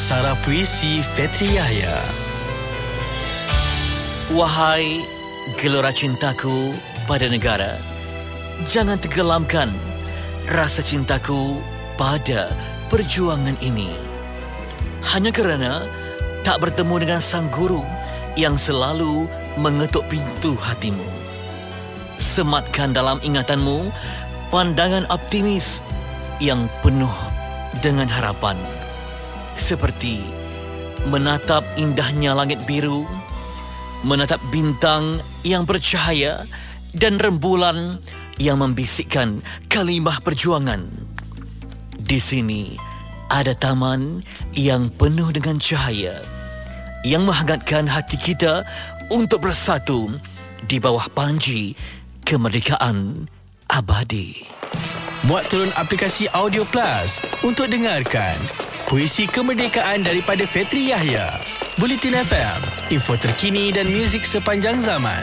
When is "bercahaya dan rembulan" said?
35.64-38.02